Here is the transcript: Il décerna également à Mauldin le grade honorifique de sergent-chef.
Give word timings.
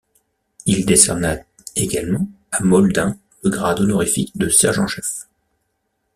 Il 0.65 0.87
décerna 0.87 1.37
également 1.75 2.27
à 2.51 2.63
Mauldin 2.63 3.19
le 3.43 3.51
grade 3.51 3.81
honorifique 3.81 4.35
de 4.35 4.49
sergent-chef. 4.49 5.27